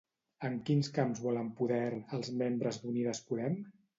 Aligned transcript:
En 0.47 0.53
quins 0.69 0.87
camps 0.95 1.21
volen 1.25 1.51
poder 1.59 1.83
els 2.19 2.31
membres 2.41 2.83
d'Unides 2.85 3.23
Podem? 3.31 3.63